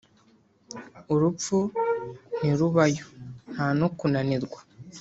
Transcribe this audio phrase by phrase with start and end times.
[1.13, 1.57] urupfu
[2.37, 3.05] ntirubayo,
[3.53, 4.59] nta no kunanirwa,